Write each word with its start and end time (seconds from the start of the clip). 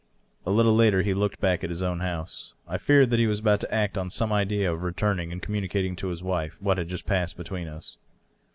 A 0.47 0.49
little 0.51 0.75
later 0.75 1.03
he 1.03 1.13
looked 1.13 1.39
back 1.39 1.63
at 1.63 1.69
his 1.69 1.83
own 1.83 1.99
house. 1.99 2.55
I 2.67 2.79
feared 2.79 3.11
that 3.11 3.19
he 3.19 3.27
was 3.27 3.39
about 3.39 3.59
to 3.59 3.71
act 3.71 3.99
on 3.99 4.09
some 4.09 4.33
idea 4.33 4.73
of 4.73 4.81
returning 4.81 5.31
and 5.31 5.39
communicating 5.43 5.95
to 5.97 6.07
his 6.07 6.23
wife 6.23 6.59
what 6.59 6.79
had 6.79 6.87
just 6.87 7.05
passed 7.05 7.37
between 7.37 7.67
us. 7.67 7.97